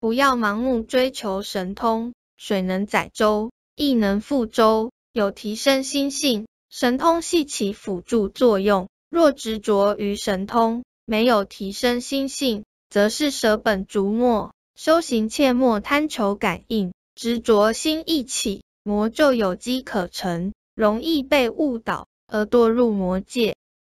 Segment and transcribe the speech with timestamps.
[0.00, 4.90] 不要盲目追求神通水能载舟亦能覆舟。
[5.12, 8.88] 有提升心性神通系起辅助作用。
[9.10, 16.92] 若执着于神通没有提升心性则是舍本逐末修行切莫贪求感应。
[17.16, 23.56] 执着心一起魔就有机可乘容易被误导而堕入魔界。